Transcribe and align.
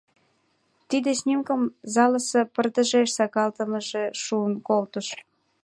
Тиде 0.89 1.11
снимкым 1.21 1.61
залысе 1.93 2.41
пырдыжеш 2.53 3.09
сакалтымыже 3.17 4.03
шуын 4.23 4.53
колтыш. 4.67 5.07